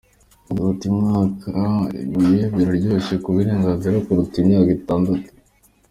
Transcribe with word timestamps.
Yagize 0.47 0.67
ati 0.73 0.87
“Mu 0.93 1.01
mwaka 1.07 1.47
umwe 2.17 2.39
biroroshye 2.55 3.15
kubigenzura 3.23 3.97
kuruta 4.05 4.35
imyaka 4.41 4.69
itatu. 4.79 5.11